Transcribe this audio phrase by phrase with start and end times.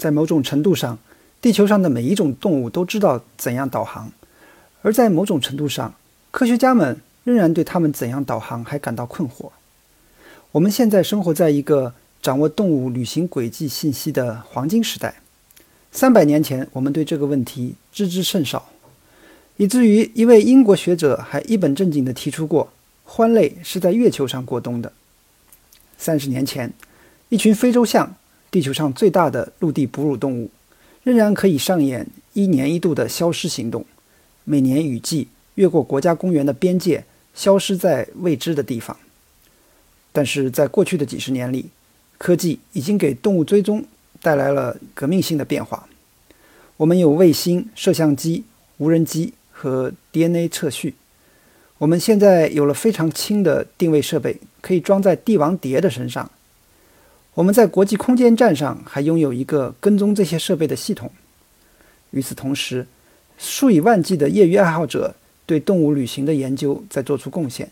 [0.00, 0.98] 在某种程度上，
[1.42, 4.06] 地球上的每一种动物都知道怎样导航；
[4.80, 5.94] 而在某种程度上，
[6.30, 9.50] 科学家们仍然对他们怎样导航还感到困惑。
[10.52, 11.92] 我们现在生活在一个
[12.22, 15.16] 掌握动物旅行轨迹信息的黄金时代。
[15.92, 18.70] 三百年前，我们对这个问题知之甚少，
[19.58, 22.72] 以至于一位英国学者还一本正经地提出过：
[23.06, 24.90] 獾类是在月球上过冬的。
[25.98, 26.72] 三十年前，
[27.28, 28.16] 一群非洲象，
[28.50, 30.50] 地球上最大的陆地哺乳动物，
[31.02, 33.84] 仍然可以上演一年一度的消失行动，
[34.44, 38.96] 每年雨季越过国家公园的边界，消失在未知的地方。
[40.12, 41.66] 但是在过去的几十年里，
[42.18, 43.84] 科技已经给动物追踪
[44.20, 45.88] 带来了革命性的变化。
[46.76, 48.44] 我们有卫星、摄像机、
[48.78, 50.94] 无人机和 DNA 测序。
[51.78, 56.30] 我们现在有了非常轻的定位设备，可以装在帝王蝶的身上。
[57.40, 61.10] 我们在国际空间站上还拥有一个跟踪这些设备的系统。
[62.10, 62.86] 与此同时，
[63.38, 65.14] 数以万计的业余爱好者
[65.46, 67.70] 对动物旅行的研究在做出贡献。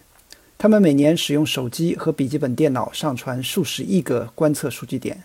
[0.57, 5.23] 他们每年使用手机和笔记本电脑上传数十亿个观测数据点。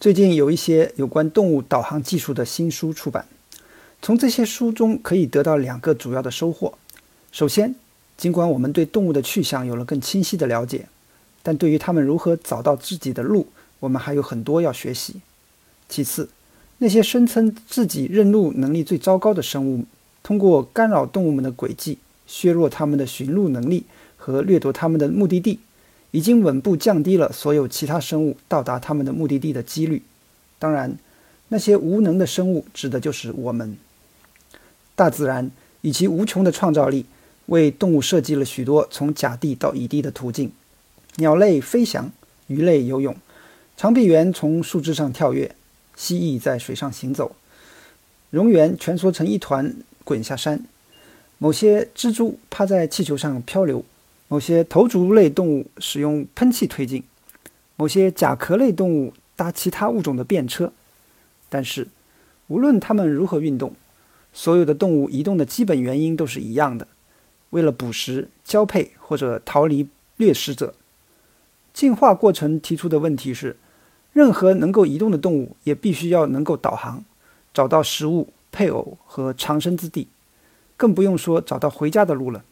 [0.00, 3.26] 最近有一些有关动物导航技术的新书出版，
[4.00, 6.78] 从这些书中可以得到两个主要的收获：
[7.30, 7.74] 首先，
[8.16, 10.86] 尽管我们对动物的去向有了更清晰的了解，
[11.44, 13.46] 但对于它们如何找到自己的路，
[13.78, 15.20] 我们还有很多要学习；
[15.88, 16.28] 其次，
[16.78, 19.84] 那些声称自己认路能力最糟糕的生物，
[20.24, 23.84] 通过干扰动物们的轨迹，削弱它们的寻路能力。
[24.16, 25.60] 和掠夺他们的目的地，
[26.10, 30.02] 已经稳步降低了所有其他生物到达他们的目的地的几率。
[30.58, 30.96] 当然，
[31.48, 33.76] 那些无能的生物指的就是我们。
[34.94, 35.50] 大自然
[35.82, 37.04] 以其无穷的创造力，
[37.46, 40.50] 为动物设计了许多从甲地到乙地的途径：
[41.16, 42.10] 鸟类飞翔，
[42.48, 43.16] 鱼类游泳，
[43.76, 45.54] 长臂猿从树枝上跳跃，
[45.94, 47.36] 蜥蜴在水上行走，
[48.32, 50.66] 蝾螈蜷缩成一团滚下山，
[51.38, 53.84] 某些蜘蛛趴在气球上漂流。
[54.26, 57.04] 某些头足类动物使用喷气推进，
[57.76, 60.72] 某些甲壳类动物搭其他物种的便车。
[61.48, 61.86] 但是，
[62.48, 63.74] 无论它们如何运动，
[64.32, 66.88] 所有的动物移动的基本原因都是一样的：
[67.50, 69.86] 为了捕食、交配或者逃离
[70.16, 70.74] 掠食者。
[71.74, 73.56] 进化过程提出的问题是：
[74.12, 77.04] 任何能够移动的动物也必须要能够导航，
[77.52, 80.06] 找到食物、配偶和藏身之地，
[80.76, 82.44] 更不用说找到回家的路了。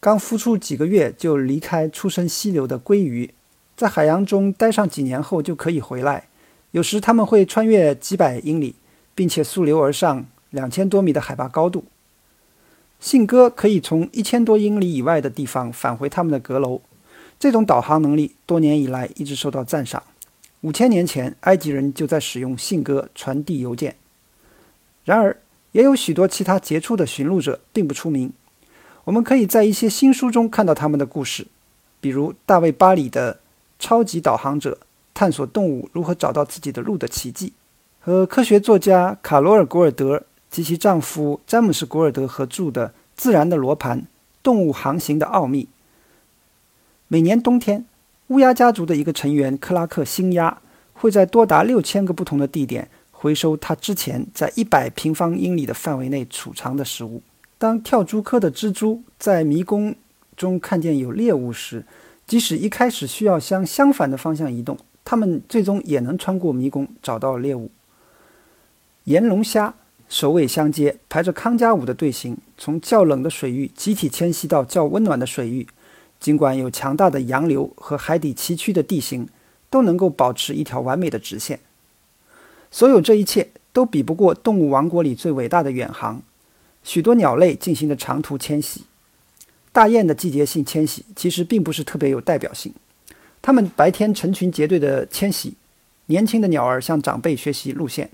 [0.00, 3.34] 刚孵出几个月就离开出生溪流的鲑鱼，
[3.76, 6.28] 在海洋中待上几年后就可以回来。
[6.70, 8.76] 有时他们会穿越几百英里，
[9.14, 11.84] 并且溯流而上两千多米的海拔高度。
[12.98, 16.80] 信鸽可以从一千多英里以外的地方返回他们的阁楼。
[17.40, 20.02] 这种导航能力多年以来一直受到赞赏。
[20.60, 23.96] 五千年前，埃及人就在使用信鸽传递邮件。
[25.06, 25.34] 然而，
[25.72, 28.30] 也有许多其他杰出的寻路者并不出名。
[29.04, 31.46] 我们可以在一些新书中看到他们的故事，
[31.98, 33.34] 比如大卫·巴里的
[33.78, 34.76] 《超级导航者：
[35.14, 37.48] 探索动物如何找到自己的路的奇迹》，
[38.00, 44.04] 和科学作家卡罗尔·古尔德及其丈夫詹姆斯·古尔德合著的《自然的罗盘：
[44.42, 45.64] 动物航行的奥秘》。
[47.12, 47.84] 每年冬天，
[48.28, 50.62] 乌鸦家族的一个成员克拉克星鸦
[50.92, 57.20] 会在多达六千个不同的地点回收他之前在一百平方英里的范围内储藏的食物。
[57.58, 59.92] 当跳蛛科的蜘蛛在迷宫
[60.36, 61.84] 中看见有猎物时，
[62.28, 67.72] 即使一开始需要向相反的方向移动，它们最终也能穿过迷宫找到猎物。
[69.02, 69.74] 岩龙虾
[70.08, 75.66] 首尾相接，排着康佳舞的队形，从较冷的水域集体迁徙到较温暖的水域。
[76.20, 79.26] 尽管有强大的洋流和海底崎岖的地形，
[79.70, 81.58] 都能够保持一条完美的直线。
[82.70, 86.22] 所有这一切都比不过动物王国里最伟大的远航。
[86.84, 88.82] 许多鸟类进行的长途迁徙，
[89.72, 92.72] 大雁的季节性迁徙其实并不是特别有代表性。
[93.42, 95.54] 它们白天成群结队的迁徙，
[96.06, 98.10] 年轻的鸟儿向长辈学习路线。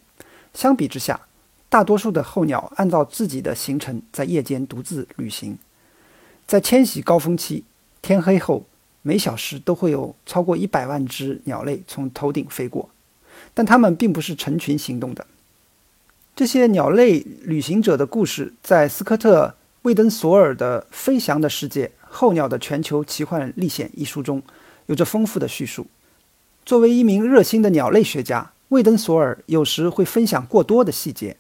[0.55, 1.21] 相比之下，
[1.69, 5.59] 大多数的候鸟按照自己的行程在夜间独自旅行。
[6.47, 7.65] 在迁徙高峰期，
[8.03, 8.65] 天黑后，
[9.03, 12.89] 每小时都会有超过一百万只鸟类从头顶飞过，
[13.55, 15.27] 但它们并不是成群行动的。
[16.35, 19.47] 这些鸟类旅行者的故事，在斯科特·
[19.83, 24.43] 魏登索尔的《飞翔的世界：候鸟的全球奇幻历险》一书中
[24.87, 25.87] 有着丰富的叙述。
[26.65, 31.37] 作为一名热心的鸟类学家，魏登索尔有时会分享过多的细节，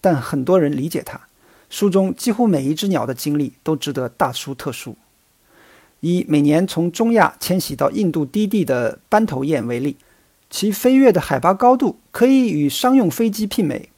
[0.00, 1.20] 但很多人理解他。
[1.68, 4.96] 书中几乎每一只鸟的经历都值得大书特书。
[6.00, 9.96] 以每年从中亚迁徙到印度低地的斑头雁为例，
[10.48, 13.90] 其飞跃的海拔高度可以与商用飞机媲美。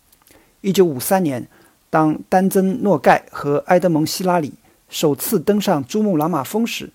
[0.62, 1.48] 1953年，
[1.90, 4.52] 当丹增·诺盖和埃德蒙·希拉里
[4.88, 6.90] 首次登上珠穆朗玛峰时，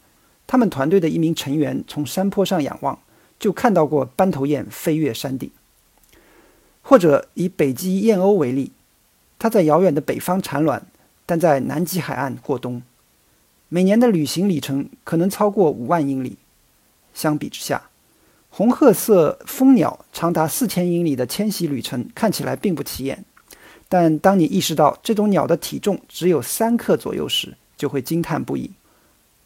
[0.45, 2.99] 他们团队的一名成员从山坡上仰望，
[3.39, 5.49] 就看到过斑头雁飞越山顶。
[6.81, 8.71] 或者以北极燕鸥为例，
[9.37, 10.85] 它在遥远的北方产卵，
[11.25, 12.81] 但在南极海岸过冬，
[13.69, 16.37] 每年的旅行里程可能超过五万英里。
[17.13, 17.89] 相比之下，
[18.49, 23.25] 红褐色蜂鸟长达四千英里的迁徙旅程看起来并不起眼，
[23.89, 28.71] 但当你意识到这种鸟的体重只有三克左右时，就会惊叹不已。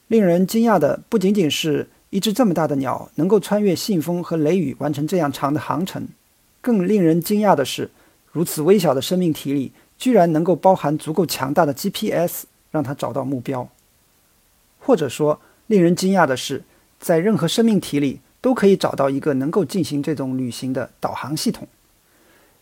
[0.07, 6.07] 令人惊讶的不仅仅是一只这么大的鸟能够穿越信风和雷雨完成这样长的航程。
[6.62, 7.89] 更令人惊讶的是，
[8.31, 13.68] 如此微小的生命体里，居然能够包含足够强大的 GPS，让它找到目标。
[14.83, 16.63] 或者说，令人惊讶的是，
[17.00, 21.68] 在任何生命体里都可以找到一个能够进行这种旅行的导航系统。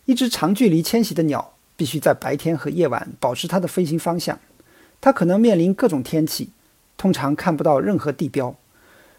[0.04, 4.38] 一只长距离迁徙的鸟必须在白天和夜晚保持它的飞行方向，
[5.00, 6.50] 它可能面临各种天气，
[6.96, 8.54] 通常看不到任何地标。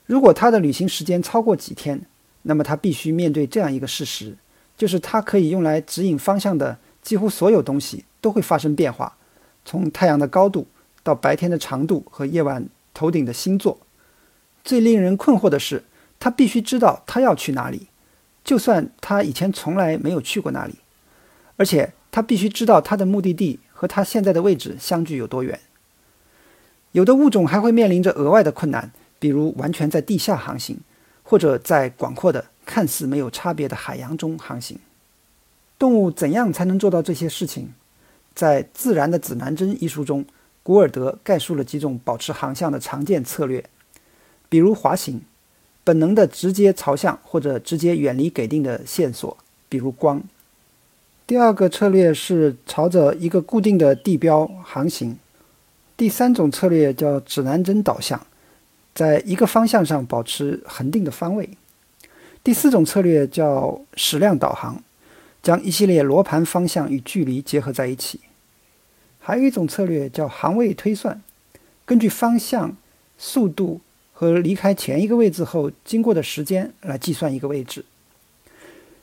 [0.05, 2.05] 如果它的旅行时间超过几天，
[2.43, 4.37] 那么它必须面对这样一个事实。
[4.77, 9.15] 就是它可以用来指引方向的几乎所有东西都会发生变化，
[9.63, 10.65] 从太阳的高度
[11.03, 12.65] 到白天的长度和夜晚
[13.01, 13.79] 头顶的星座。
[14.63, 15.83] 最令人困惑的是，
[16.19, 17.87] 他必须知道他要去哪里，
[18.43, 20.75] 就算他以前从来没有去过那里，
[21.57, 25.59] 而且他必须知道他的目的地和他现在的位置相距有多远。
[26.91, 30.79] 有的物种还会面临着额外的困难，比如完全在地下航行，
[31.23, 32.45] 或者在广阔的。
[32.63, 34.77] 看似没有差别的海洋中航行，
[35.79, 37.73] 动物怎样才能做到这些事情？
[38.35, 40.23] 在《自然的指南针》一书中，
[40.63, 43.63] 古尔德概述了几种保持航向的常见策略，
[44.47, 45.21] 比如滑行、
[45.83, 49.35] 本能的直接朝向或者直接远离给定的线索，
[49.67, 50.21] 比如光。
[51.25, 55.17] 第二个策略是朝着一个固定的地标航行。
[55.97, 58.25] 第三种策略叫指南针导向，
[58.93, 61.49] 在一个方向上保持恒定的方位。
[62.43, 64.83] 第四种策略叫矢量导航，
[65.41, 68.19] 将一系列罗盘方向与距离结合在一起。
[69.21, 71.21] 还有一种策略叫行位推算，
[71.85, 72.75] 根据方向、
[73.17, 73.79] 速度
[74.11, 77.85] 和离开前一个位置后经过的时间来计算一个位置。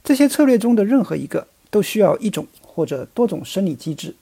[0.05, 4.15] 这些策略中的任何一个都需要一种或者多种生理机制，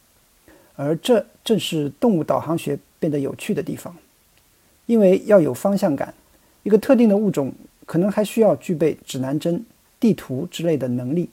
[0.76, 3.96] 而这正是动物导航学变得有趣的地方。
[4.84, 6.14] 因为要有方向感，
[6.62, 7.52] 一个特定的物种。
[7.86, 9.64] 可能还需要具备指南针、
[10.00, 11.30] 地图之类的能力，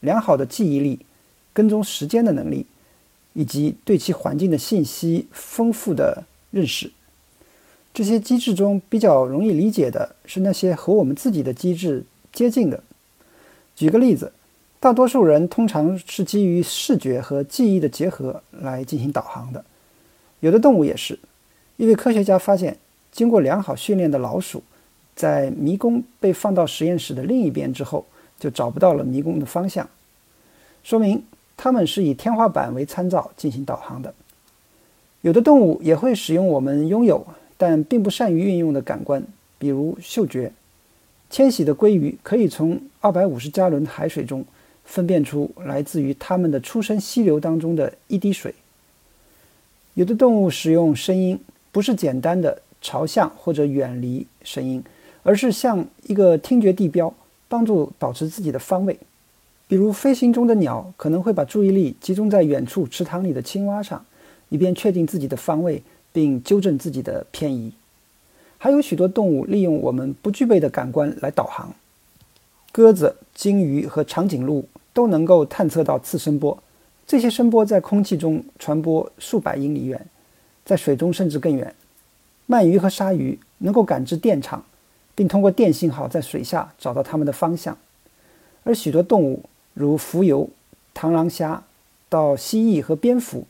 [0.00, 0.98] 良好的记忆力、
[1.52, 2.66] 跟踪时间的能力，
[3.32, 6.90] 以及对其环境的信息丰富的认识。
[7.94, 12.82] 这些机制中比较容易理解的是那些和我们自己的机制接近的。
[13.76, 14.32] 举个例子，
[14.80, 19.64] 大多数人通常是基于视觉和记忆的结合来进行导航的。
[20.40, 21.18] 有的动物也是。
[21.76, 22.76] 一位科学家发现，
[23.10, 24.62] 经过良好训练的老鼠。
[25.14, 28.06] 在迷宫被放到实验室的另一边之后，
[28.40, 29.86] 就找不到了迷宫的方向，
[30.82, 31.22] 说明
[31.62, 34.12] 它们是以天花板为参照进行导航的。
[35.20, 37.24] 有的动物也会使用我们拥有
[37.56, 39.22] 但并不善于运用的感官，
[39.60, 40.52] 比如嗅觉。
[41.30, 44.44] 迁徙的鲑鱼可以从二百五十加仑海水中
[44.84, 48.52] 分辨出来自于它们的出生溪流当中的一滴水。
[49.94, 51.38] 有的动物使用声音，
[51.70, 54.82] 不是简单的朝向或者远离声音。
[55.22, 57.14] 而是像一个听觉地标，
[57.46, 58.98] 帮助保持自己的方位。
[59.66, 64.04] 比如飞行中的鸟可能会把注意力集中在远处池塘里的青蛙上，
[64.48, 67.72] 以便确定自己的方位并纠正自己的偏移。
[68.58, 71.74] 还有许多动物利用我们不具备的感官来导航。
[72.70, 76.62] 鸽子、鲸鱼和长颈鹿都能够探测到次声波，
[77.06, 80.06] 这些声波在空气中传播数百英里远，
[80.64, 81.74] 在水中甚至更远。
[82.48, 84.64] 鳗鱼和鲨鱼能够感知电场。
[85.14, 87.76] 并通过电信号在水下找到它们的方向，
[88.64, 90.48] 而许多动物，如浮游、
[90.94, 91.62] 螳螂虾，
[92.08, 93.46] 到蜥蜴和蝙蝠，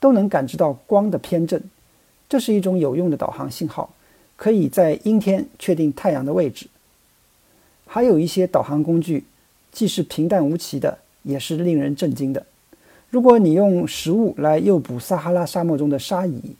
[0.00, 1.62] 都能感知到光的偏振。
[2.28, 3.90] 这是一种有用的导航信号，
[4.36, 6.66] 可以在阴天确定太阳的位置。
[7.86, 9.24] 还有一些导航工具，
[9.72, 12.44] 既是平淡无奇的，也是令人震惊的。
[13.10, 16.56] 如果你用食物来诱捕撒哈拉沙漠中的沙蚁，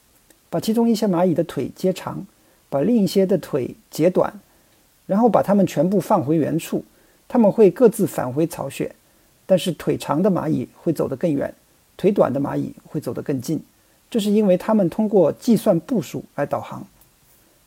[0.49, 2.27] 把其中一些蚂蚁的腿截长，
[2.69, 4.41] 把另一些的腿截短。
[5.07, 6.85] 然后把它们全部放回原处，
[7.29, 8.93] 它们会各自返回巢穴，
[9.47, 11.55] 但是腿长的蚂蚁会走得更远，
[11.97, 13.63] 腿短的蚂蚁会走得更近。
[14.11, 16.87] 这是因为它们通过计算步数来导航，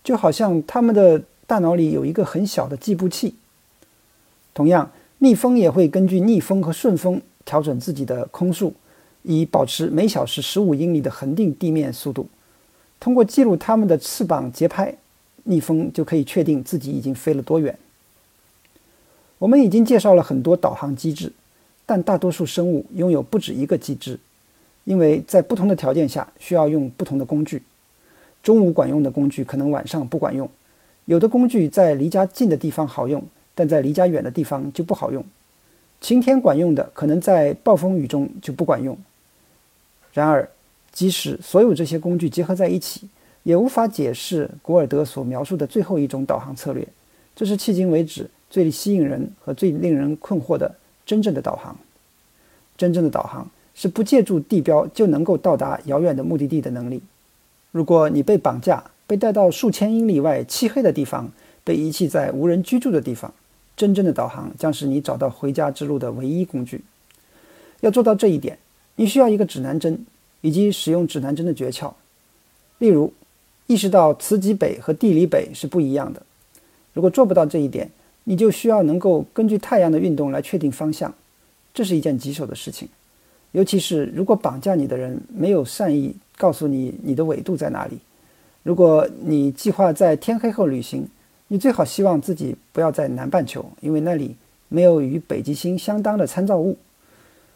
[0.03, 3.35] 就好像它们的大脑里有一个很小的计步器。
[4.53, 8.73] 同样，蜜蜂也会根据逆风和顺风调整自己的空速，
[9.23, 12.27] 以保持每小时十五英里的恒定地面速度。
[12.99, 14.95] 通过记录它们的翅膀节拍，
[15.43, 17.77] 蜜蜂就可以确定自己已经飞了多远。
[19.37, 21.31] 我们已经介绍了很多导航机制，
[21.89, 24.19] 但大多数生物拥有不止一个机制，
[24.83, 27.63] 因为在不同的条件下需要用不同的工具。
[28.43, 30.47] 中午管用的工具可能晚上不管用，
[31.05, 33.23] 有的工具在离家近的地方好用，
[33.55, 35.25] 但在离家远的地方就不好用。
[35.99, 38.95] 晴天管用的，可能在暴风雨中就不管用。
[40.13, 40.47] 然而，
[40.91, 43.09] 即使所有这些工具结合在一起，
[43.41, 46.87] 也无法解释古尔德所描述的最后一种导航策略。
[47.35, 50.75] 这是迄今为止最吸引人和最令人困惑的
[51.09, 51.75] 真正的导航。
[52.77, 57.01] 真正的导航是不借助地标就能够到达遥远的目的地的能力。
[57.71, 61.31] 如果你被绑架，被带到数千英里外漆黑的地方，
[61.63, 63.33] 被遗弃在无人居住的地方，
[63.75, 66.83] 真正的导航将是你找到回家之路的唯一工具。
[67.81, 68.59] 要做到这一点，
[68.97, 70.05] 你需要一个指南针
[70.41, 71.91] 以及使用指南针的诀窍。
[72.77, 73.11] 例如，
[73.65, 76.21] 意识到磁极北和地理北是不一样的。
[76.93, 77.89] 如果做不到这一点，
[78.29, 81.11] 你就需要能够根据太阳的运动来确定方向，
[81.73, 82.87] 这是一件棘手的事情。
[83.53, 87.97] 尤其是如果绑架你的人没有善意告诉你你的纬度在哪里，
[88.61, 91.07] 如果你计划在天黑后旅行，
[91.47, 94.35] 你最好希望自己不要在南半球，因为那里
[94.67, 96.77] 没有与北极星相当的参照物。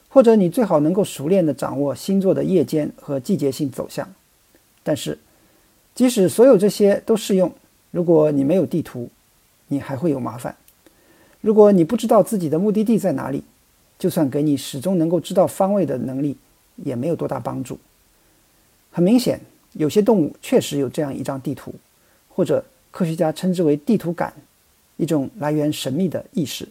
[0.10, 4.12] 或者你最好能够熟练地掌握星座的夜间和季节性走向。
[4.82, 5.20] 但是，
[5.94, 7.52] 即使所有这些都适用，
[7.92, 9.10] 如果你没有地图，
[9.68, 10.56] 你还会有麻烦。
[11.44, 13.44] 如果你不知道自己的目的地在哪里，
[14.00, 16.38] 就算给你始终能够知道方位的能力，
[16.78, 17.78] 也没有多大帮助。
[18.92, 19.42] 很明显，
[19.74, 21.76] 有些动物确实有这样一张地图，
[22.30, 24.34] 或者科学家称之为地图感，
[24.96, 26.66] 一种来源神秘的意识，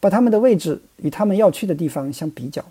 [0.00, 2.64] 把它们的位置与它们要去的地方相比较。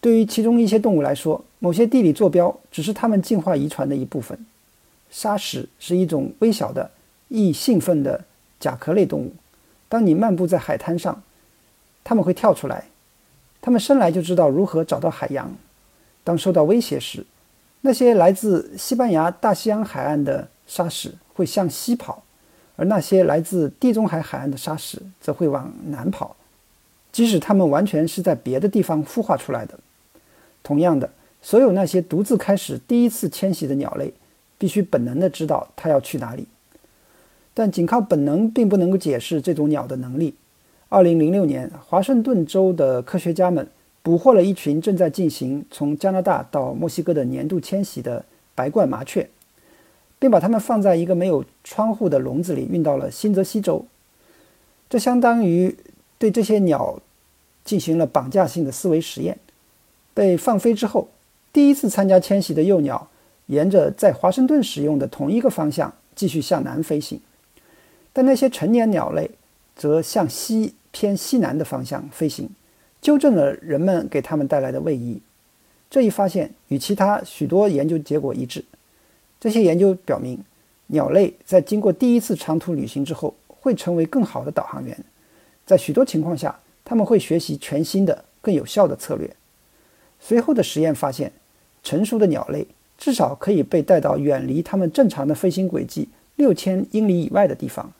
[0.00, 4.38] 对于其中一些动物来说，某些地理坐标只是它们进化遗传的一部分。
[5.10, 6.88] 沙石是一种微小的、
[7.26, 8.24] 易兴奋的
[8.60, 9.32] 甲壳类动物。
[9.88, 11.22] 当你漫步在海滩上，
[12.02, 12.86] 他们会跳出来，
[13.60, 15.54] 他们生来就知道如何找到海洋。
[16.24, 17.24] 当受到威胁时，
[17.82, 22.24] 那些来自西班牙大西洋海岸的沙石会向西跑，
[22.74, 26.34] 而那些来自地中海海岸的沙石则会往南跑，
[27.12, 29.78] 即使它们完全是在别的地方孵化出来的。
[30.64, 31.08] 同样的，
[31.40, 34.12] 所有那些独自开始第一次迁徙的鸟类，
[34.58, 36.48] 必须本能地知道它要去哪里。
[37.58, 40.34] 但仅靠本能并不能够解释这种鸟的能力。
[40.90, 43.66] 二零零六年，华盛顿州的科学家们
[44.02, 48.22] 捕获了一群正在进行从加拿大到墨西哥的年度迁徙的
[48.54, 49.26] 白冠麻雀，
[50.18, 53.86] 并把它们放在一个没有窗户的笼子里运到了新泽西州。
[54.90, 55.74] 这相当于
[56.18, 57.00] 对这些鸟
[57.64, 59.38] 进行了绑架性的思维实验。
[60.12, 61.08] 被放飞之后，
[61.54, 63.08] 第一次参加迁徙的幼鸟
[63.46, 67.18] 沿着在华盛顿使用的同一个方向继续向南飞行，
[68.16, 69.30] 但那些成年鸟类。
[69.78, 72.48] 则向西偏西南的方向飞行，
[73.02, 75.20] 纠正了人们给他们带来的位移。
[75.90, 78.64] 这一发现与其他许多研究结果一致。
[79.38, 80.42] 这些研究表明，
[80.86, 84.96] 鸟类在经过第一次长途旅行之后，会成为更好的导航员。
[85.66, 89.30] 在许多情况下，他们会学习全新的、更有效的策略。
[90.18, 91.30] 随后的实验发现，
[91.82, 97.92] 成熟的鸟类至少可以被带到远离它们正常的飞行轨迹六千英里以外的地方。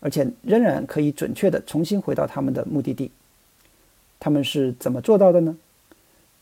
[0.00, 3.10] 而且仍然可以准确地重新回到他们的目的地。
[4.18, 5.56] 他们是怎么做到的呢？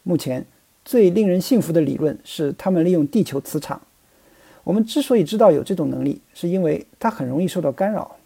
[0.02, 0.44] 目前
[0.84, 3.80] 最令人信服的理论是，他们利用地球磁场。
[4.62, 8.16] 我们之所以知道有这种能力，是因为它很容易受到干扰。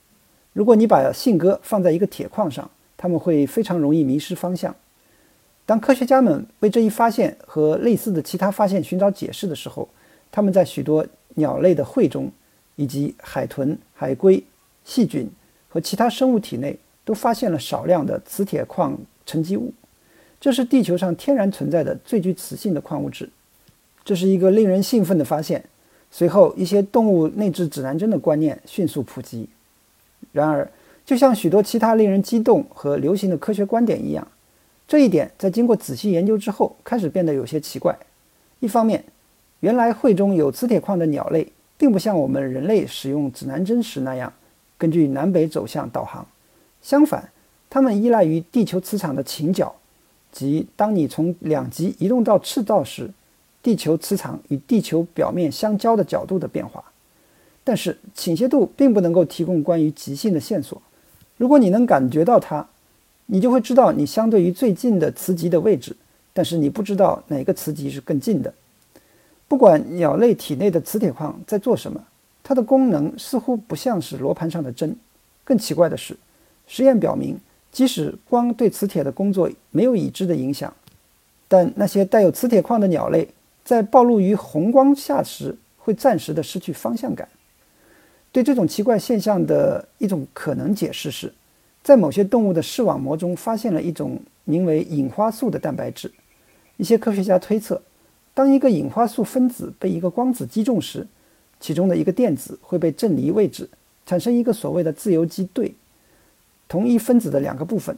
[0.53, 4.75] 如果你把信鸽放在一个铁矿上，它们会非常容易迷失方向。
[5.65, 9.89] 当科学家们为这一发现和类似的其他发现寻找解释的时候，
[10.31, 12.31] 他们在许多鸟类的喙中，
[12.77, 14.43] 以及海豚、海龟。
[14.88, 15.28] 细菌
[15.68, 19.71] 和其他生物体内都发现了少量的磁铁矿沉积物，
[20.40, 23.28] 这是地球上天然存在的最具磁性的矿物质。
[24.02, 25.62] 这是一个令人兴奋的发现。
[26.11, 29.47] 随后，一些动物内置指南针的观念迅速普及。
[30.33, 30.66] 然而，
[31.04, 34.26] 就像许多其他令人激动和流行的科学观点一样，
[34.88, 37.95] 这一点在经过仔细研究之后开始变得有些奇怪。
[38.61, 39.04] 一方面，
[39.61, 44.33] 原来会中有磁铁矿的鸟类并不像我们人类使用指南针时那样。
[44.79, 46.27] 根据南北走向导航，
[46.81, 47.31] 相反，
[47.69, 49.75] 它们依赖于地球磁场的倾角，
[50.33, 53.11] 即当你从两极移动到赤道时，
[53.63, 56.85] 地球磁场与地球表面相交的角度的变化。
[57.65, 60.81] 但是倾斜度并不能够提供关于极性的线索。
[61.37, 62.67] 如果你能感觉到它，
[63.27, 65.95] 你就会知道你相对于最近的磁极的位置，
[66.33, 68.55] 但是你不知道哪个磁极是更近的。
[69.49, 72.03] 不管鸟类体内的磁铁矿在做什么，
[72.49, 74.97] 它的功能似乎不像是罗盘上的针。
[75.45, 76.17] 更奇怪的是，
[76.67, 77.38] 实验表明，
[77.71, 80.73] 即使光对磁铁的工作没有已知的影响，
[81.47, 83.28] 但那些带有磁铁矿的鸟类
[83.62, 87.28] 在暴露于红光下时，会暂时的失去方向感。
[88.33, 91.31] 对这种奇怪现象的一种可能解释是，
[91.83, 96.11] 在某些动物的视网膜中发现了一种名为隐花素的蛋白质。
[96.78, 97.83] 一些科学家推测。
[98.33, 101.07] 当一个隐花素分子被一个光子击中时，
[101.61, 103.69] 其中的一个电子会被震离位置，
[104.07, 105.75] 产生一个所谓的自由基对。
[106.69, 107.97] 同一分子的两个部分，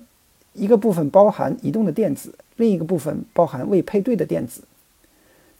[0.52, 4.62] 一个部分包含移动的电子，另一个部分包含未配对的电子。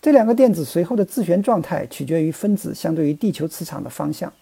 [0.00, 4.32] 这两个电子随后的自旋状态取决于分子相对于地球磁场的方向。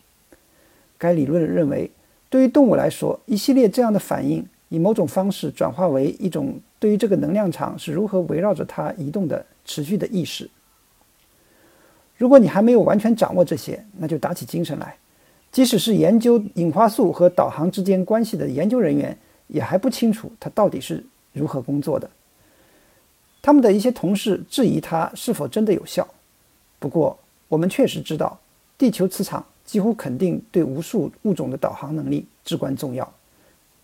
[0.96, 1.90] 该理论认为，
[2.28, 9.44] 对于动物来说，一系列这样的反应以某种方式转化为一种对于这个能量场是如何围绕着它移动的。
[9.68, 10.48] 持续的意识。
[12.18, 14.94] 如果你还没有完全掌握这些，那就打起精神来。
[15.50, 22.10] 即使是研究隐花素和导航之间关系的研究人员，也还不清楚它到底是如何工作的。
[23.40, 26.06] 他们的一些同事质疑它是否真的有效。
[26.78, 28.38] 不过，我们确实知道，
[28.76, 33.10] 地球磁场几乎肯定对无数物种的导航能力至关重要。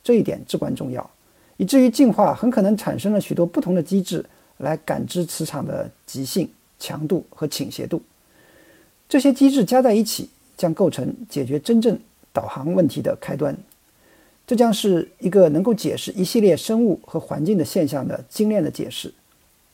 [0.03, 1.09] 这一点至关重要，
[1.57, 4.25] 以至于进化很可能产生了许多不同的机制。
[4.59, 6.49] 来感知磁场的极性、
[6.79, 8.01] 强度和倾斜度，
[9.09, 11.99] 这些机制加在一起，将构成解决真正
[12.33, 13.57] 导航问题的开端。
[14.47, 19.13] 这将是一个能够解释一系列生物和环境的现象的精炼的解释。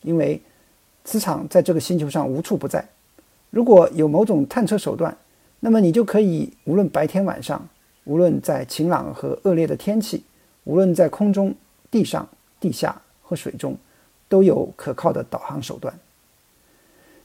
[0.02, 0.40] 因为
[1.04, 2.87] 磁场在这个星球上无处不在。
[3.50, 5.16] 如果有某种探测手段，
[5.60, 7.68] 那么你就可以无论白天晚上，
[8.04, 10.22] 无论在晴朗和恶劣的天气，
[10.64, 11.54] 无论在空中、
[11.90, 12.28] 地上、
[12.60, 13.76] 地下和水中。
[14.30, 15.92] 都有可靠的导航手段。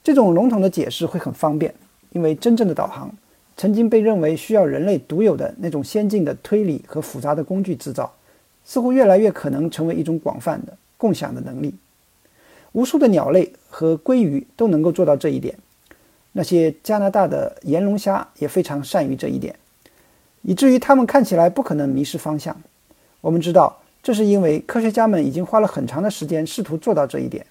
[0.03, 1.75] 这种笼统的解释会很方便，
[2.15, 3.13] 因为真正的导航
[3.57, 8.09] 曾经被认为需要人类独有的那种先进的推理和复杂的工具制造，
[8.63, 11.75] 似乎越来越可能成为一种广泛的共享的能力。
[12.71, 15.57] 无数的鸟类和鲑鱼都能够做到这一点，
[16.31, 19.53] 那些加拿大的岩龙虾也非常善于这一点，
[20.43, 22.55] 以至于它们看起来不可能迷失方向。
[23.19, 23.81] 我们知道。
[24.05, 27.43] 这是因为科学家们已经花了很长的时间试图做到这一点。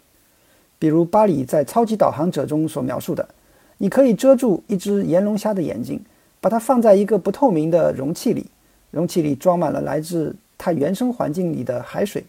[0.78, 3.28] 比如巴里在《超级导航者》中所描述的，
[3.78, 6.00] 你可以遮住一只岩龙虾的眼睛，
[6.40, 8.46] 把它放在一个不透明的容器里，
[8.90, 12.24] 容器里装满了来自它原生环境里的海水，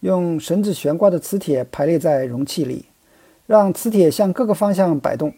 [0.00, 2.84] 用绳子悬挂的磁铁排列在容器里，
[3.46, 5.32] 让磁铁向各个方向摆动，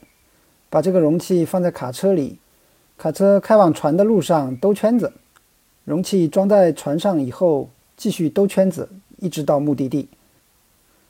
[0.70, 2.38] 把这个容器放在卡车里，
[2.96, 5.12] 卡车开往船的路上兜圈子，
[5.85, 7.70] 容器装在船上以后。
[7.99, 10.11] 继续兜圈子，一直到目的地。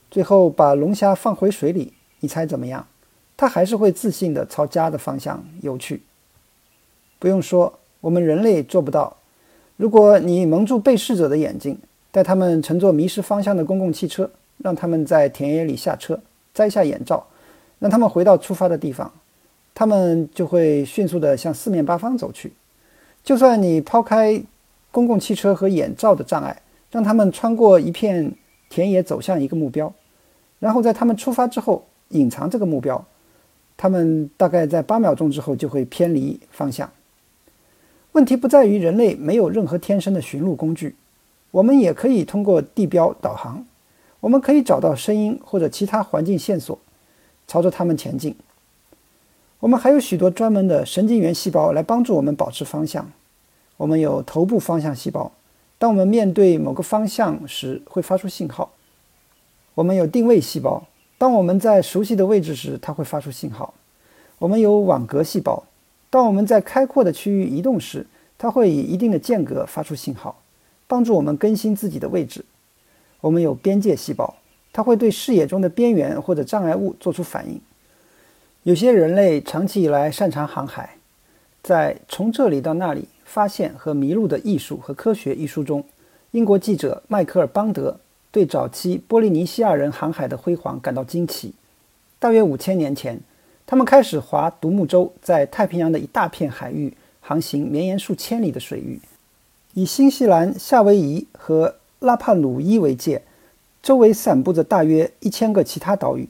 [0.08, 2.86] 最后把龙虾放回水里，你猜怎么样？
[3.36, 6.02] 他还是会自信地朝家的方向游去。
[7.18, 9.16] 不用说，我们人类做不到。
[9.76, 11.78] 如果你蒙住被试者的眼睛，
[12.10, 16.18] 带他们乘坐迷失方向的公共汽车，让他们在田野里下车，
[16.54, 17.26] 摘下眼罩，
[17.78, 19.12] 让他们回到出发的地方，
[19.74, 22.52] 他们就会迅速地向四面八方走去。
[23.22, 24.42] 就算你抛开
[24.90, 28.32] 公共汽车和眼罩的障碍，让他们穿过一片
[28.70, 29.92] 田野，走向一个目标，
[30.58, 33.04] 然后在他们出发之后隐藏这个目标。
[33.76, 36.90] 他们大概在八秒钟之后就会偏离方向。
[38.12, 40.96] 问题不在于人类没有任何天生的寻路工具，
[41.50, 43.66] 我们也可以通过地标导航，
[44.20, 46.78] 我们可以找到声音或者其他环境线索，
[47.46, 48.34] 朝着它们前进。
[49.60, 53.10] 我们还有许多专门的神经元细胞来帮助我们保持方向。
[53.76, 55.32] 我们有头部方向细胞。
[55.78, 58.72] 当我们面对某个方向时，会发出信号。
[59.74, 60.86] 我们有定位细胞，
[61.18, 63.74] 当我们在熟悉的位置时，它会发出信号。
[64.38, 65.64] 我们有网格细胞，
[66.10, 70.42] 当我们在开阔的区域移动时，它会以一定的间隔发出信号，
[70.86, 72.44] 帮助我们更新自己的位置。
[73.20, 74.36] 我们有边界细胞，
[74.72, 77.60] 它会对视野中的边缘或者障碍物做出反应。
[78.62, 80.96] 有些人类长期以来擅长航海，
[81.62, 83.08] 在从这里到那里。
[83.28, 85.84] 发现和迷路的艺术和科学一书中，
[86.30, 87.98] 英国记者迈克尔·邦德
[88.30, 91.54] 对早期波利尼西亚人航海的辉煌感到惊奇。
[92.18, 93.20] 大约五千年前，
[93.66, 99.00] 他们开始划独木舟，在太平洋的一大片海域航行绵延数千里的水域。
[99.74, 103.22] 以新西兰夏威夷和拉帕鲁伊为界，
[103.82, 106.28] 周围散布着大约一千个其他岛屿。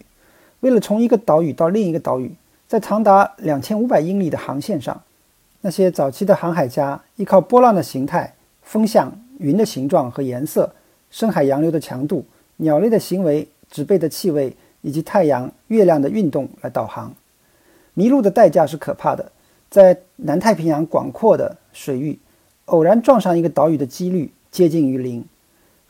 [0.61, 2.33] 为了从一个岛屿到另一个岛屿，
[2.67, 5.03] 在长达两千五百英里的航线上。
[5.63, 10.73] 那些早期的航海家依靠波浪的形态、风向、云的形状和颜色，
[11.11, 12.25] 深海洋流的强度、
[12.57, 17.15] 鸟类的行为、植被的气味以及太阳、月亮的运动来导航。
[17.95, 19.33] 迷路的代价是可怕的，
[19.71, 22.19] 在南太平洋广阔的水域，
[22.67, 25.25] 偶然撞上一个岛屿的几率接近于零。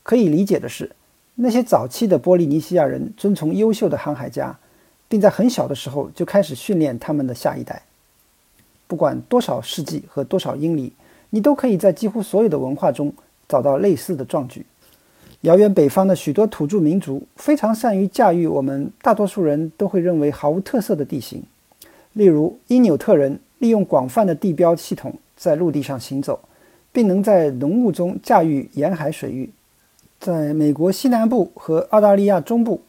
[0.02, 0.94] 可以理解的是，
[1.34, 4.56] 那些早期的波利尼西亚人遵从优秀的航海家，
[5.08, 7.82] 并在很小的时候就开始训练他们的下一代。
[8.86, 10.92] 不管多少世纪和多少英里，
[11.30, 13.12] 你都可以在几乎所有的文化中
[13.48, 14.64] 找到类似的壮举。
[15.42, 21.42] 遥远北方的许多土著民族非常善于驾驭我们大多数人都会认为毫无特色的地形，
[22.14, 26.40] 例如因纽特人利用广泛的地标系统在陆地上行走，
[26.90, 29.50] 并能在浓雾中驾驭沿海水域。
[30.18, 32.80] 在美国西南部和澳大利亚中部，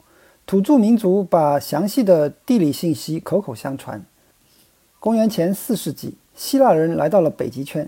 [0.45, 4.03] 土著民族把详细的地理信息口口相传。
[4.99, 7.87] 公元前四世纪，希腊人来到了北极圈；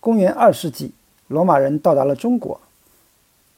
[0.00, 0.92] 公元二世纪，
[1.26, 2.60] 罗马人到达了中国；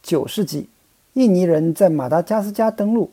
[0.02, 0.68] 九世纪，
[1.14, 3.10] 印尼人在马达加斯加登陆。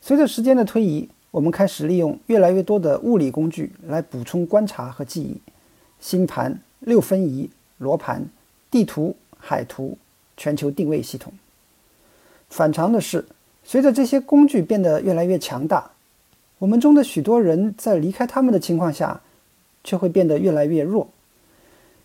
[0.00, 5.40] 随着时间的推移，我们开始利用越来越多的物理工具来补充观察和记忆：
[6.00, 8.28] 星盘、六分仪、罗盘、
[8.70, 9.96] 地图、海图。
[10.40, 11.32] 全球定位系统。
[12.48, 13.26] 反常的是，
[13.64, 15.90] 随着这些工具变得越来越强大，
[16.60, 19.20] 我们中的许多人在离开他们的情况下，
[19.82, 21.08] 却会变得越来越弱。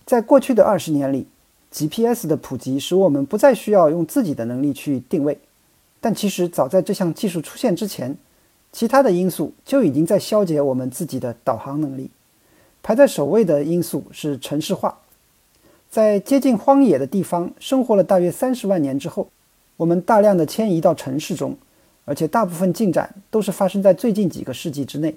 [0.04, 1.28] 在过去的二十年里
[1.74, 5.40] ，GPS 的普及使我们不再需要用自己的能力去定位，
[6.00, 8.16] 但其实早在这项技术出现之前，
[8.72, 12.10] 其他的因素就已经在消解我们自己的导航能力。
[12.82, 15.00] 排在首位的因素是城市化。
[15.90, 19.30] 在接近荒野的地方生活了大约三十万年之后，
[19.78, 21.56] 我们大量的迁移到城市中，
[22.06, 25.16] 而且大部分进展都是发生在最近几个世纪之内。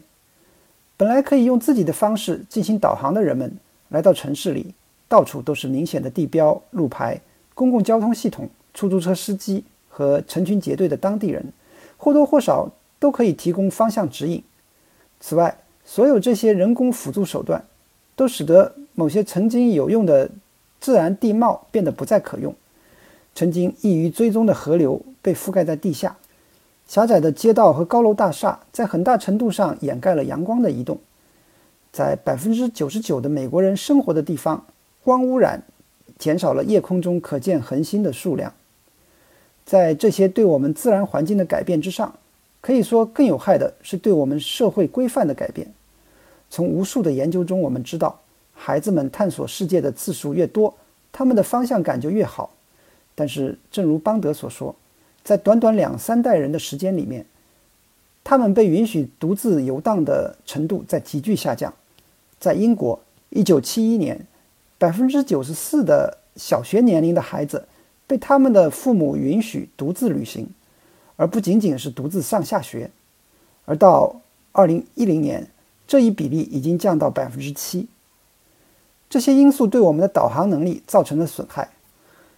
[0.99, 3.57] 本来可以用自己的方式进行导航的人们，
[3.89, 4.75] 来到城市里，
[5.09, 7.21] 到处都是明显的地标、路牌、
[7.55, 11.53] 公共交通系统、出租车司机和成群结队的当地人，
[11.97, 14.43] 或多或少都可以提供方向指引。
[15.21, 17.65] 此外，所有这些人工辅助手段，
[18.15, 20.31] 都使得某些曾经有用的。
[20.79, 22.55] 自然地貌变得不再可用，
[23.35, 26.17] 曾经易于追踪的河流被覆盖在地下，
[26.87, 30.99] 狭窄的街道和高楼大厦在很大程度上掩盖了阳光的移动。
[31.91, 34.67] 在百分之九十九的美国人生活的地方，
[35.07, 35.63] 光污染
[36.19, 38.53] 减少了夜空中可见恒星的数量。
[39.65, 42.13] 在这些对我们自然环境的改变之上，
[42.61, 45.73] 可以说更有害的是对我们社会规范的改变。
[46.51, 48.19] 从无数的研究中，我们知道。
[48.53, 50.75] 孩子们探索世界的次数越多，
[51.13, 52.51] 他们的方向感就越好。
[53.15, 54.75] 但是，正如邦德所说，
[55.23, 57.25] 在短短两三代人的时间里面，
[58.25, 61.73] 他们被允许独自游荡的程度在急剧下降。
[62.41, 62.99] 在英国
[63.31, 64.27] ，1971年，
[64.79, 67.67] 百分之九十四的小学年龄的孩子
[68.07, 70.49] 被他们的父母允许独自旅行，
[71.17, 72.91] 而不仅仅是独自上下学。
[73.65, 74.21] 而到
[74.53, 75.49] 2010年，
[75.87, 77.89] 这一比例已经降到百分之七。
[79.09, 81.71] 这些因素对我们的导航能力造成了损害。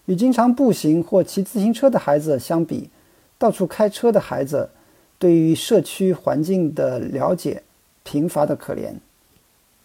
[0.07, 2.89] 与经常步行或骑自行车的孩子相比，
[3.37, 4.71] 到处开车的孩子
[5.19, 7.63] 对于社区环境的了解
[8.05, 8.95] 贫乏的可怜。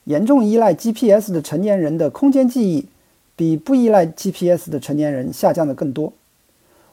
[0.05, 2.87] 严重依赖 GPS 的成年人的空间记忆
[3.35, 6.13] 比不依赖 GPS 的成年人下降的更多。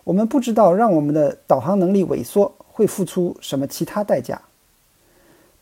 [0.04, 4.42] 我们不知道让我们的导航能力萎缩会付出什么其他代价。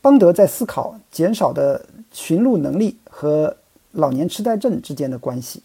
[0.01, 3.55] 邦德在思考减少的寻路能力和。
[3.91, 5.63] 老年痴呆症之间的关系，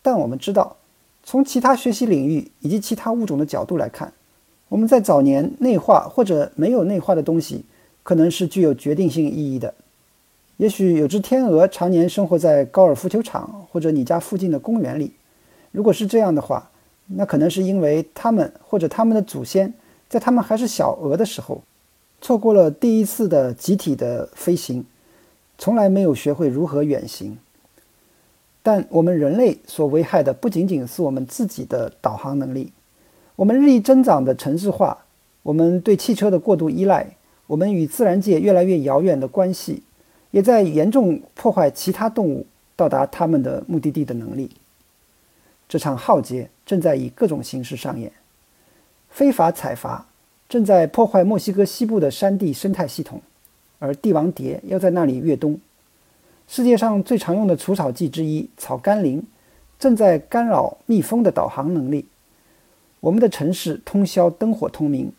[0.00, 0.76] 但我们知道，
[1.24, 4.12] 从其他学习领域以及其他物种的角度来看，
[4.68, 7.64] 我们在早年内化或者没有内化的东西，
[8.04, 9.74] 可能是具有决定性意义的。
[10.58, 15.12] 也许有只天鹅常年生活在高尔夫球场或者你家附近的公园里，
[15.72, 16.70] 如果是这样的话，
[17.06, 19.74] 那可能是因为它们或者它们的祖先
[20.08, 21.62] 在它们还是小鹅的时候，
[22.20, 24.84] 错过了第一次的集体的飞行。
[25.58, 27.38] 从来没有学会如何远行，
[28.64, 32.72] 但我们人类所危害的不仅仅是我们自己的导航能力，
[33.36, 35.04] 我们日益增长的城市化，
[35.44, 39.82] 我们对汽车的过度依赖，我们与自然界越来越遥远的关系，
[40.32, 44.50] 也在严重破坏其他动物到达他们的目的地的能力。
[45.68, 48.12] 这场浩劫正在以各种形式上演，
[49.08, 50.06] 非法采伐
[50.48, 53.22] 正在破坏墨西哥西部的山地生态系统。
[53.78, 55.58] 而帝王蝶要在那里越冬。
[56.46, 59.24] 世界上最常用的除草剂之一草甘膦，
[59.78, 62.06] 正在干扰蜜蜂的导航能力。
[63.00, 65.12] 我们的城市通宵灯火通明，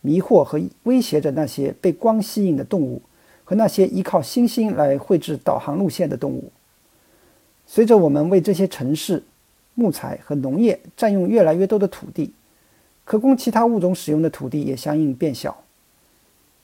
[0.00, 3.02] 迷惑和威胁着那些被光吸引的动物
[3.44, 6.50] 和那些依靠星星来绘制导航路线的动物。
[7.66, 9.22] 随着我们为这些城市
[9.74, 12.32] 木材和农业占用越来越多的土地，
[13.04, 15.62] 可供其他物种使用的土地也相应变小。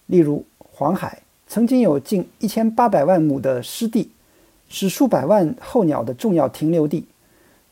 [0.07, 4.11] 例如，黄海曾经有近一千八百万亩的湿地，
[4.69, 7.07] 是数百万候鸟的重要停留地。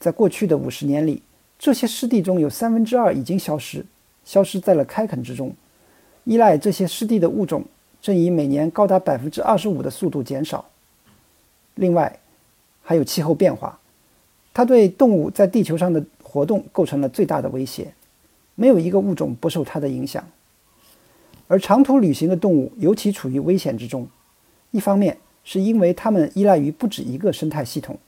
[0.00, 1.22] 在过去的五十年里，
[1.58, 3.84] 这些湿地中有三分之二已经消失，
[4.24, 5.54] 消失在了开垦之中。
[6.24, 7.64] 依赖这些湿地的物种
[8.00, 10.64] 正以每年高达百分之二十五的速度减少。
[11.74, 12.18] 另外，
[12.82, 13.78] 还有气候变化，
[14.54, 17.92] 它对动物在地球上的活动构成了最大的威胁，
[18.54, 20.24] 没有一个物种不受它的影响。
[21.46, 24.06] 而长途旅行的动物尤其处于危险之中，
[24.70, 27.98] 一方面是因为它们依赖于不止一个生态系统，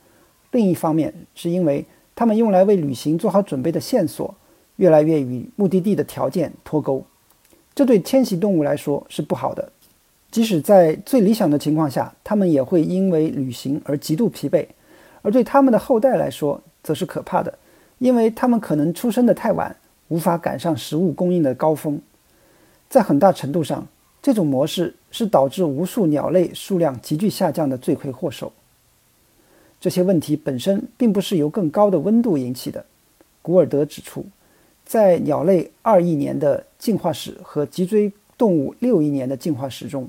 [0.50, 4.34] 另一方面是因为它们用来为旅行做好准备的线索
[4.76, 7.04] 越来越与目的地的条件脱钩，
[7.74, 9.72] 这对迁徙动物来说是不好的。
[10.30, 14.66] 即使在最理想的情况下，它们也会因为旅行而极度疲惫，
[15.22, 17.58] 而对它们的后代来说则是可怕的，
[17.98, 19.74] 因为他们可能出生的太晚，
[20.08, 22.00] 无法赶上食物供应的高峰。
[22.88, 23.86] 在很大程度上，
[24.22, 28.52] 这种模式是导致无数鸟类数量急剧下降的罪魁祸首。
[29.80, 32.84] 这些问题本身并不是由更高的温度引起的。
[33.42, 34.26] 古尔德指出，
[34.84, 40.08] 在鸟类二亿年的进化史和脊椎动物六亿年的进化史中，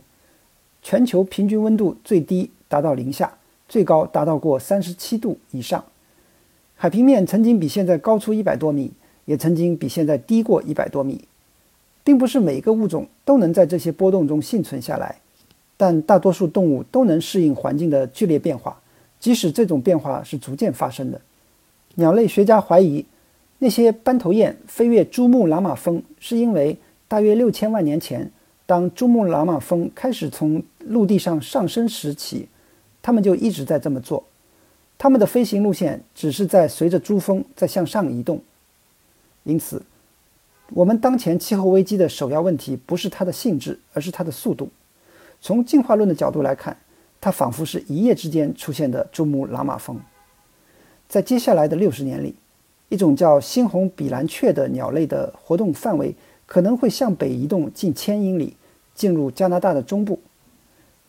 [0.81, 5.83] 全球平均温度最低达到零下，最高达到过三十七度以上。
[6.75, 8.91] 海平面曾经比现在高出一百多米，
[9.25, 11.25] 也曾经比现在低过一百多米。
[12.03, 15.17] 并不是每个物种都能在这些波动中幸存下来，
[15.77, 18.81] 但大多数动物都能适应环境的剧烈变化，
[19.19, 21.21] 即使这种变化是逐渐发生的。
[21.93, 23.05] 鸟类学家怀疑，
[23.59, 26.75] 那些斑头雁飞越珠穆朗玛峰，是因为
[27.07, 28.31] 大约六千万年前，
[28.65, 32.47] 当珠穆朗玛峰开始从陆地上上升时起，
[33.01, 34.23] 它们就一直在这么做。
[34.97, 38.41] 它们的飞行路线只是在随着珠峰在向上移动，
[39.43, 39.81] 因此。
[40.73, 44.69] 我们当前气候危机的首要问题不是它的性质，而是它的速度。
[45.41, 46.77] 从进化论的角度来看，
[47.19, 49.99] 它仿佛是一夜之间出现的珠穆朗玛峰。
[51.09, 52.35] 在接下来的六十年里，
[52.87, 56.15] 一种叫猩红比蓝雀的鸟类的活动范围
[56.45, 58.55] 可能会向北移动近千英里，
[58.95, 60.21] 进入加拿大的中部。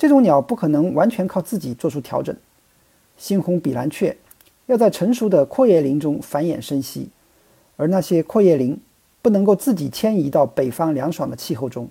[0.02, 2.34] 这种鸟不可能完全靠自己做出调整。
[3.20, 4.16] 猩红比蓝雀
[4.66, 7.10] 要在成熟的阔叶林中繁衍生息，
[7.76, 8.76] 而那些阔叶林。
[9.22, 11.88] 不能够自己迁移到北方凉爽的气候中，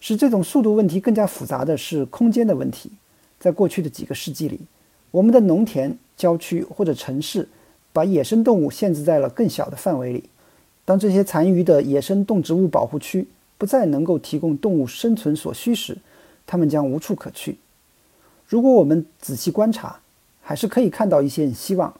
[0.00, 2.90] 使这种速度问题更加复杂的是空间的问题。
[3.38, 4.58] 在过去的几个世纪里，
[5.12, 7.48] 我们的农田、郊区或者城市
[7.92, 10.24] 把野生动物限制在了更小的范围里。
[10.84, 15.96] 当这些残余的野生动植物保护区不再能够提供动物生存所需时，
[16.46, 17.58] 它们将无处可去。
[18.46, 19.98] 如果我们仔细观察，
[20.40, 21.92] 还是可以看到一线希望。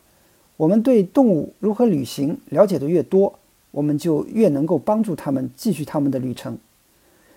[0.56, 3.38] 我们对动物如何旅行了解的越多，
[3.72, 6.56] 我们就越能够帮助他们继续他们的旅程。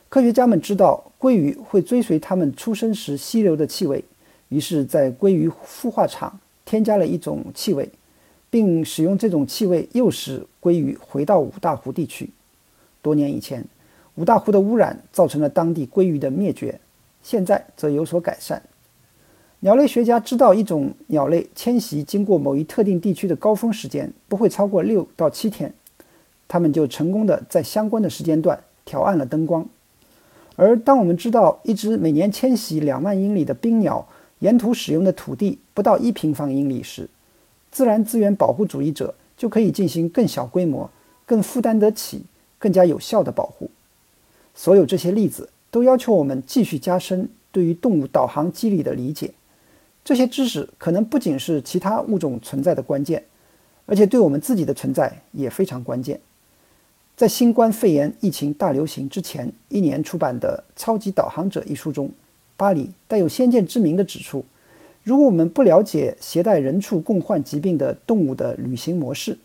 [0.07, 4.03] 科学家们知道鲑鱼会追随它们出生时吸流的气味，
[4.47, 7.89] 于是，在鲑鱼孵化场添加了一种气味，
[8.49, 12.29] 并使用这种气味诱使鲑鱼回到五大湖地区。
[13.01, 13.65] 多年以前，
[14.15, 16.79] 五大湖的污染造成了当地鲑鱼的灭绝，
[17.21, 18.61] 现在则有所改善。
[19.61, 25.73] 鸟类学家知道，一种鸟类迁徙经过某一特定地区的高峰时间不会超过六到七天。
[26.47, 29.67] 他们就成功的在相关的时间段调暗了灯光，
[30.55, 34.07] 而当我们知道一只每年迁徙两万英里的冰鸟
[34.39, 37.07] 沿途使用的土地不到一平方英里时，
[37.69, 40.89] 自然资源保护主义者就可以进行更小规模、
[41.27, 42.23] 更负担得起、
[42.57, 43.69] 更加有效的保护。
[44.55, 49.31] 所有这些例子都要求我们继续加深对于动物导航机理的理解。
[50.03, 53.23] 这些知识可能不仅是其他物种存在的关键，
[53.85, 56.19] 而且对我们自己的存在也非常关键。
[57.15, 62.09] 在新冠肺炎疫情大流行之前一年出版的《超级导航者》一书中，
[62.55, 64.45] 巴里带有先见之明地指出：
[65.03, 69.37] 如果我们不了解携带人畜共患疾病的动物的旅行模式，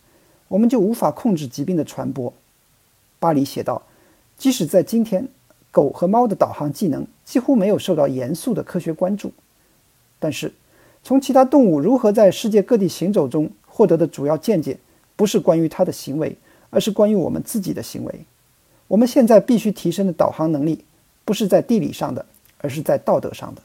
[0.49, 2.33] 我们就无法控制疾病的传播。
[3.19, 3.83] 巴里写道
[4.39, 5.29] ：“即使在今天，
[5.75, 9.33] 狗和猫的导航技能几乎没有受到严肃的科学关注，
[10.19, 10.55] 但是
[11.03, 14.79] 从其他动物如何在世界各地行走中获得的主要见解，
[15.17, 16.39] 不是关于它的行为。”
[16.75, 18.13] 而是关于我们自己的行为。
[18.89, 20.85] 我们现在必须提升的导航能力，
[21.25, 22.27] 不是在地理上的，
[22.59, 23.63] 而是在道德上的。